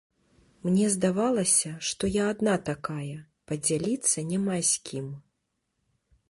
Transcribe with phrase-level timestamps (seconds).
[0.67, 3.17] Мне здавалася, што я адна такая,
[3.53, 5.07] падзяліцца няма з кім.